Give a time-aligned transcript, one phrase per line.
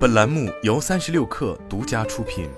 [0.00, 2.48] 本栏目由三十六氪独家出品。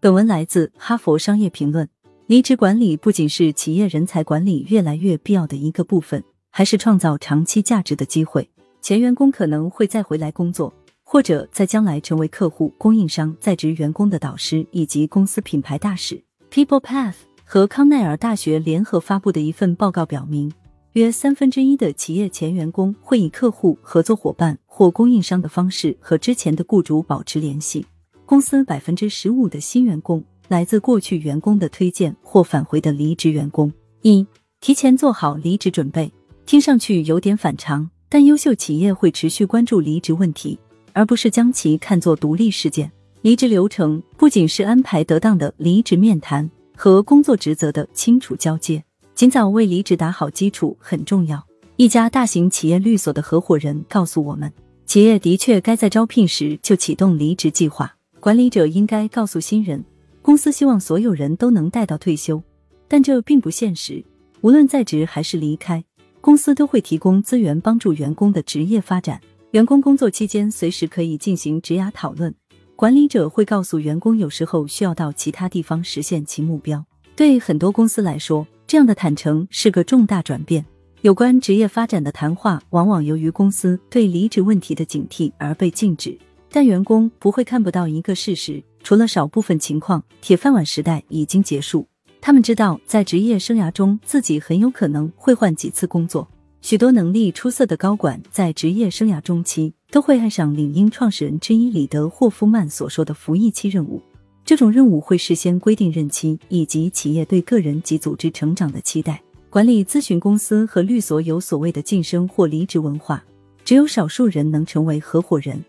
[0.00, 1.86] 本文来自《哈佛商业评论》。
[2.26, 8.50] 离职管理不仅是企业人才管理越来越必要的一个部分，还是创造长期价值的机会。
[8.82, 16.20] 前员工可能会再回来工作，或者在将来成为客户、供应商、在职员工的导师以及公司品牌大使。
[16.50, 20.52] People Path 和康奈尔大学联合发布的一份报告表明。
[20.96, 27.84] 约三分之一的企业前员工会以客户、合作伙伴或供应商的方式和之前的雇主保持联系。
[28.24, 33.70] 公司百分之十五的新员工来自过去员工的推荐或返回的离职员工。
[34.00, 34.26] 一、
[34.62, 36.10] 提前做好离职准备，
[36.46, 40.58] 听上去有点反常，但优秀企业会持续关注离职问题，
[40.94, 42.90] 而不是将其看作独立事件。
[43.20, 48.82] 离职流程不仅是安排得当的离职面谈和工作职责的清楚交接。
[49.16, 51.42] 尽早为离职打好基础很重要。
[51.76, 54.52] 一家大型企业律所的合伙人告诉我们，
[54.84, 57.96] 企业的确该在招聘时就启动离职计划。
[58.20, 59.82] 管理者应该告诉新人，
[60.20, 62.42] 公司希望所有人都能带到退休，
[62.86, 64.04] 但这并不现实。
[64.42, 65.82] 无论在职还是离开，
[66.20, 69.18] 公司都会提供资源帮助员工的职业发展。
[69.52, 72.34] 员工工作期间随时可以进行职涯讨论。
[72.74, 76.84] 管理者会告诉员工，有时候需要到其他地方实现其目标。
[77.16, 80.62] 对很多公司来说，这样的坦诚是个重大转变。
[81.00, 86.16] 有关职业发展的谈话，往往由于公司对离职问题的警惕而被禁止。
[86.50, 91.88] 但员工不会看不到一个事实：除了少部分情况，铁饭碗时代已经结束。
[92.20, 96.28] 他们知道，在职业生涯中，自己很有可能会换几次工作。
[96.60, 104.02] 许多能力出色的高管在职业生涯中期都会爱上领英创始人之一里德霍夫曼所说的服役期任务。
[104.46, 109.20] 这种任务会事先规定任期以及企业对个人及组织成长的期待。
[109.50, 113.24] 管理咨询公司和律所有所谓的晋升或离职文化，
[113.64, 115.60] 只有少数人能成为合伙人，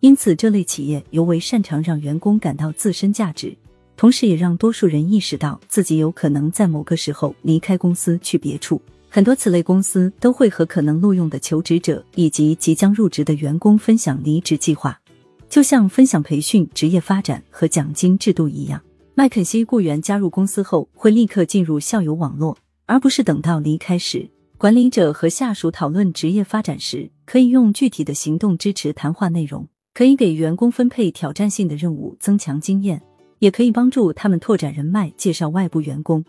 [0.00, 3.56] 因此这类企业尤为擅长让员工感到自身价值，
[3.96, 8.82] 同时也让多数人意识到自己有可能在某个时候离开公司去别处。
[9.08, 14.98] 很多此类公司都会和可能录用的求职者以及即将入职的员工分享离职计划。
[15.54, 18.82] 就像分享培训、职业发展和奖金制度一样，
[19.14, 24.28] 麦肯锡雇员加入公司后会立刻进入校友网络，而不是等到离开时。
[24.58, 33.00] 管理者和下属讨论职业发展时，可以用具体的行动支持谈话内容，可以给员工分配挑战性的任务，增强经验，
[33.38, 36.24] 也可以帮助他们拓展人脉，介绍外部员工，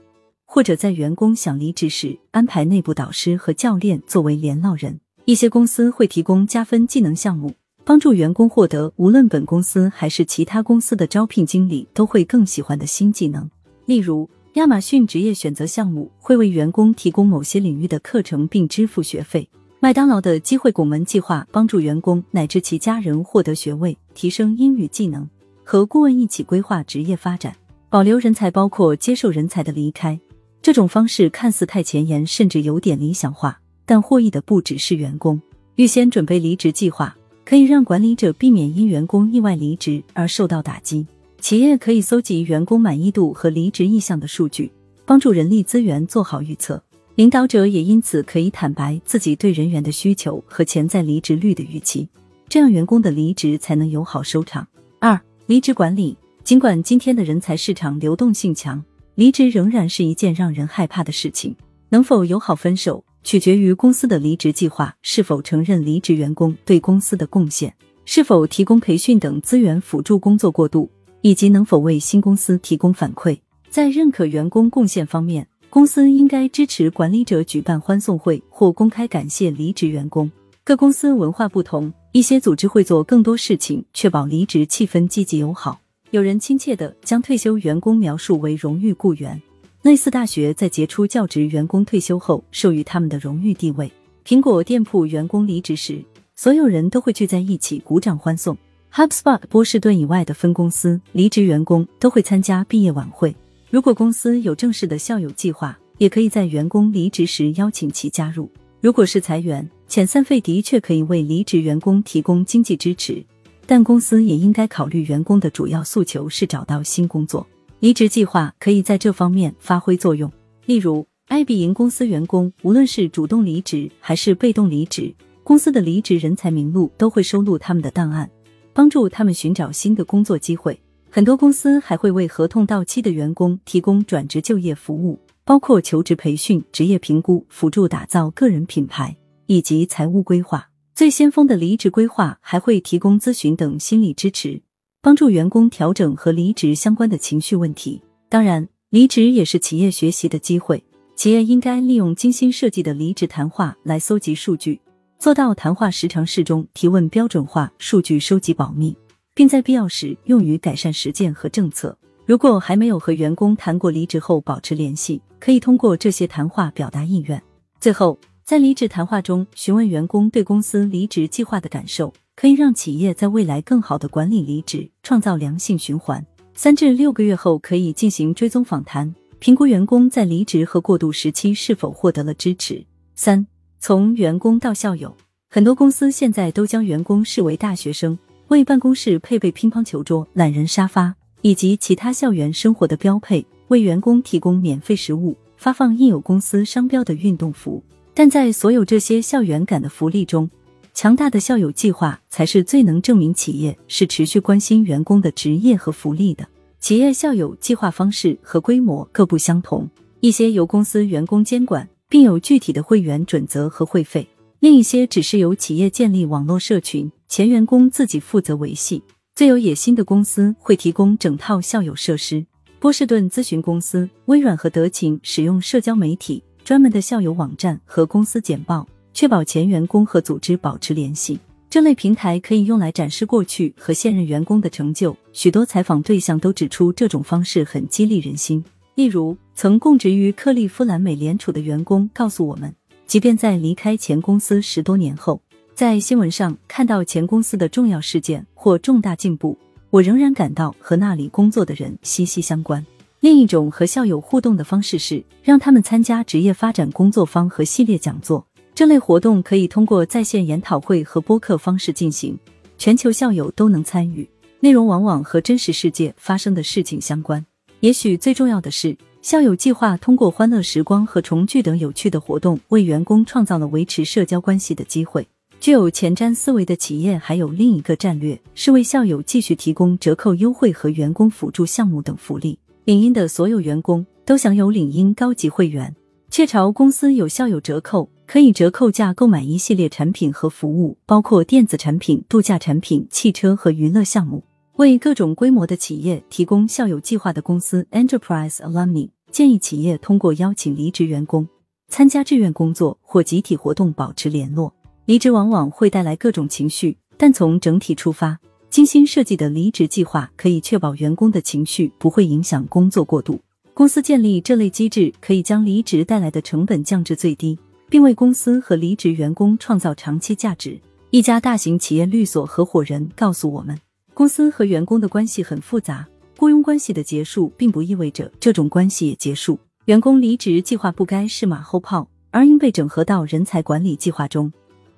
[0.45, 4.99] 或者在员工想离职时安排内部导师和教练作为联络人。
[5.25, 7.51] 一些公司会提供加分技能项目。
[7.85, 13.47] 帮助员工获得无论本公司还是其他公司的招聘经理都会更喜欢的新技能。
[13.85, 19.47] 例如，亚马逊职业选择项目会为员工提供某些领域的课程并支付学费。
[19.79, 25.29] 麦当劳的机会拱门计划帮助员工乃至其家人获得学位、提升英语技能，
[25.63, 27.55] 和顾问一起规划职业发展。
[27.87, 30.19] 保留人才包括接受人才的离开。
[30.59, 35.39] 这种方式看似太前沿，甚至有点理想化，但获益的不只是员工。
[35.75, 37.15] 预先准备离职计划。
[37.45, 41.05] 可以让管理者避免因员工意外离职而受到打击。
[41.39, 44.71] 企业可以搜集员工满意度和离职意向的数据，
[45.05, 46.81] 帮助人力资源做好预测。
[47.13, 52.09] 领导者也因此可以坦白自己对人员的需求和潜在离职率的预期，
[52.49, 54.67] 这样员工的离职才能有好收场。
[54.99, 56.17] 二、离职管理。
[56.43, 58.83] 尽管今天的人才市场流动性强，
[59.15, 61.55] 离职仍然是一件让人害怕的事情。
[61.89, 63.03] 能否友好分手？
[63.25, 67.73] 取决于公司的离职计划是否承认离职员工对公司的贡献，
[68.05, 70.87] 是否提供培训等资源辅助工作过渡，
[71.21, 73.35] 以及能否为新公司提供反馈。
[73.67, 80.31] 在认可员工贡献方面，公司应该支持管理者举办欢送会或公开感谢离职员工。
[80.63, 85.79] 各公司文化不同，一些组织会做更多事情，确保离职气氛积极友好。
[86.11, 89.41] 有人亲切地将退休员工描述为荣誉雇员。
[89.85, 93.91] 类似大学在杰出教职员工退休后授予他们的荣誉地位。
[94.25, 96.03] 苹果店铺员工离职时，
[96.35, 98.57] 所有人都会聚在一起鼓掌欢送。
[98.91, 103.35] HubSpot 波士顿以外的分公司离职员工都会参加毕业晚会。
[103.69, 108.49] 如果公司有正式的校友计划，也可以在员工离职时邀请其加入。
[108.81, 113.23] 如果是裁员，遣散费的确可以为离职员工提供经济支持，
[113.67, 117.45] 但公司也应该考虑员工的主要诉求是找到新工作。
[117.85, 120.31] 离职计划可以在这方面发挥作用。
[120.65, 128.27] 例如，艾比营公司员工无论是主动离职还是被动离职，公司的离职人才名录都会收录他们的档案，
[128.73, 130.81] 帮助他们寻找新的工作机会。
[131.11, 139.15] 很多公司还会为合同到期的员工提供转职就业服务，包括求职培训、职业评估、辅助打造个人品牌。
[139.45, 140.67] 以及财务规划。
[140.95, 144.59] 最先锋的离职规划还会提供咨询等心理支持，
[145.05, 148.01] 帮助员工调整和离职相关的情绪问题。
[148.27, 150.83] 当然，离职也是企业学习的机会。
[151.15, 154.81] 企业应该利用精心设计的离职谈话来搜集数据，
[155.19, 158.97] 做到谈话时长适中、提问标准化、数据收集保密，
[159.35, 161.95] 并在必要时用于改善实践和政策。
[162.25, 167.39] 如果还没有和员工谈过离职后保持联系，可以通过这些谈话表达意愿。
[167.79, 176.25] 最后，在离职谈话中询问员工对公司离职计划的感受，可以让企业在未来更好的管理离职，创造良性循环。
[176.53, 179.13] 三至六个月后可以进行追踪访谈。
[179.39, 182.83] 评估员工在离职和过渡时期是否获得了支持。
[183.15, 183.45] 三，
[183.79, 185.15] 从员工到校友，
[185.49, 188.17] 很多公司现在都将员工视为大学生，
[188.47, 197.83] 为办公室配备乒乓球桌、懒人沙发以及其他校园生活的标配，为员工提供免费食物，发放印有公司商标的运动服。
[198.13, 200.49] 但在所有这些校园感的福利中，
[200.95, 206.47] 强大的校友计划才是最能证明企业是持续关心员工的职业和福利的。
[206.79, 209.89] 企业校友计划方式和规模各不相同，
[210.21, 214.25] 一些由公司员工监管，并有具体的会员准则和会费；
[214.61, 219.03] 另一些只是由企业建立网络社群，前员工自己负责维系。
[219.35, 222.45] 最有野心的公司会提供整套校友设施。
[222.79, 231.39] 波士顿咨询公司、微软和德勤使用社交媒体、专门的校友网站和公司简报，确保前员工和组织保持联系。
[231.69, 235.15] 这类平台可以用来展示过去和现任员工的成就。
[235.31, 238.63] 许多采访对象都指出，这种方式很激励人心。
[238.93, 242.73] 例如，曾供职于克利夫兰美联储的员工告诉我们，
[243.07, 245.41] 即便在离开前公司十多年后，
[245.73, 249.57] 在新闻上看到前公司的重要事件或重大进步，
[249.89, 252.85] 我仍然感到和那里工作的人息息相关。
[253.21, 258.45] 另一种和校友互动的方式是让他们参加职业发展工作坊和系列讲座。
[258.75, 262.37] 这类活动可以通过在线研讨会和播客方式进行，
[262.77, 267.43] 全球校友都能参与，内容往往和真实世界发生的事情相关。
[267.79, 275.25] 也许最重要的是，校友计划通过欢乐时光和重聚等有趣的活动，为员工创造了维持社交关系的机会。
[275.61, 282.59] 具有前瞻思维的企业还有另一个战略，是为校友继续提供折扣优惠和员工辅助项目等福利。
[282.83, 285.95] 领英的所有员工都享有领英高级会员，
[286.29, 288.09] 雀巢公司有校友折扣。
[288.27, 294.43] 可以折扣价购买一系列产品和服务，包括电子产品、度假产品、汽车和娱乐项目。
[294.77, 301.47] 为各种规模的企业提供校友计划的公司 Enterprise Alumni 建议企业通过邀请离职员工
[301.87, 304.73] 参加志愿工作或集体活动保持联络。
[305.05, 308.37] 离职往往会带来各种情绪，但从整体出发，
[308.69, 313.39] 精心设计的离职计划可以确保员工的情绪不会影响工作过度。
[313.73, 317.57] 公司建立这类机制，可以将离职带来的成本降至最低。
[317.95, 320.77] 并为公司和离职员工创造长期价值。
[321.11, 323.79] 一家大型企业律所合伙人告诉我们，
[324.13, 326.05] 公司和员工的关系很复杂，
[326.37, 329.57] 雇佣关系的结束并不意味着这种关系也结束。
[329.85, 334.51] 员工离职计划不该是马后炮，而应被整合到人才管理计划中。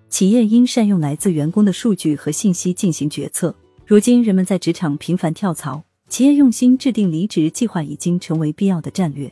[0.10, 3.54] 企业应善用来自员工的数据和信息进行决策。
[3.86, 9.32] 如今，人们在职场频繁跳槽，企业用心制定离职计划已经成为必要的战略。